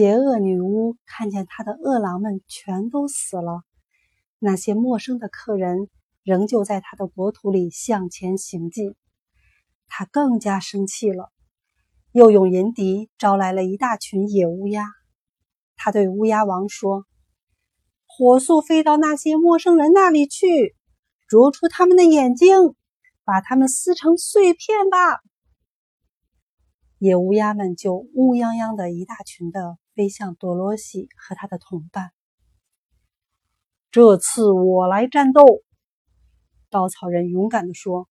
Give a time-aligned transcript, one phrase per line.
[0.00, 3.64] 邪恶女巫看见她的恶狼们全都死了，
[4.38, 5.90] 那些陌生的客人
[6.22, 8.94] 仍旧在她的国土里向前行进。
[9.88, 11.30] 她更加生气了，
[12.12, 14.86] 又用银笛招来了一大群野乌鸦。
[15.76, 17.04] 她对乌鸦王说
[18.08, 20.74] ：“火速飞到那些陌生人那里去，
[21.28, 22.74] 啄出他们的眼睛，
[23.22, 25.20] 把他们撕成碎片吧。”
[27.02, 32.12] 野乌鸦们就乌泱泱的一大群的飞向多罗西和他的同伴。
[33.90, 35.62] 这次我来战斗，
[36.68, 38.06] 稻草人勇敢地说：“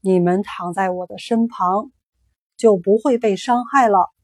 [0.00, 1.90] 你们躺在我的身旁，
[2.56, 4.14] 就不会被伤害了。”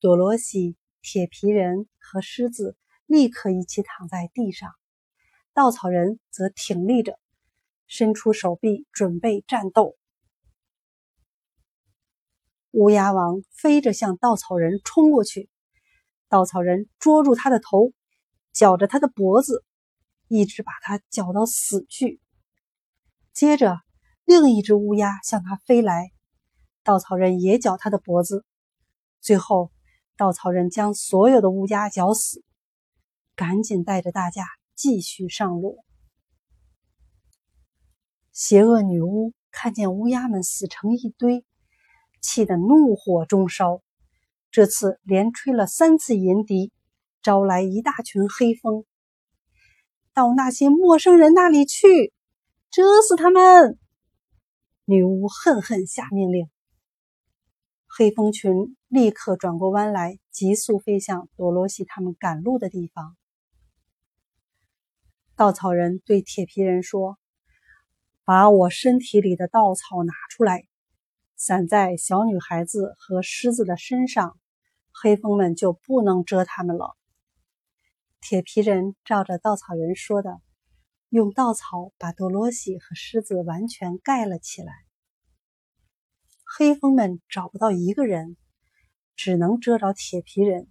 [0.00, 4.72] 多罗西、铁皮人和狮子立刻一起躺在地上，
[5.52, 7.18] 稻草人则挺立着，
[7.86, 9.98] 伸出手臂准备战斗。
[12.72, 15.50] 乌鸦王飞着向稻草人冲过去，
[16.28, 17.92] 稻草人捉住他的头，
[18.52, 19.64] 绞着他的脖子，
[20.28, 22.20] 一直把他绞到死去。
[23.32, 23.80] 接着，
[24.24, 26.12] 另一只乌鸦向他飞来，
[26.84, 28.44] 稻草人也绞他的脖子。
[29.20, 29.72] 最后，
[30.16, 32.44] 稻草人将所有的乌鸦绞死，
[33.34, 34.46] 赶紧带着大家
[34.76, 35.84] 继续上路。
[38.32, 41.44] 邪恶女巫看见乌鸦们死成一堆。
[42.20, 43.80] 气得怒火中烧，
[44.50, 46.72] 这次连吹了三次银笛，
[47.22, 48.84] 招来一大群黑蜂，
[50.12, 52.12] 到那些陌生人那里去，
[52.70, 53.78] 蛰死他们！
[54.84, 56.48] 女巫恨恨下命令。
[57.86, 63.16] 黑蜂群立刻转过弯来，急速飞向多罗西他们赶路的地方。
[65.36, 67.18] 稻草人对铁皮人说
[68.24, 70.66] ：“把我身体里的稻草拿出来。”
[71.42, 74.38] 散在小女孩子和狮子的身上，
[74.92, 76.98] 黑蜂们就不能蛰他们了。
[78.20, 80.42] 铁皮人照着稻草人说的，
[81.08, 84.70] 用稻草把多罗西和狮子完全盖了起来。
[86.44, 88.36] 黑蜂们找不到一个人，
[89.16, 90.68] 只能蛰着铁皮人，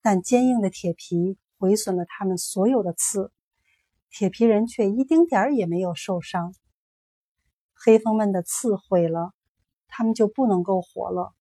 [0.00, 3.32] 但坚硬的铁皮毁损了他们所有的刺，
[4.08, 6.54] 铁皮人却一丁点儿也没有受伤。
[7.74, 9.34] 黑蜂们的刺毁了。
[9.90, 11.34] 他们就不能够活了，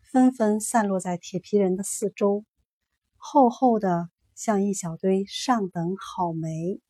[0.00, 2.44] 纷纷散落在铁皮人的四周，
[3.16, 6.80] 厚厚的像一小堆上等好煤。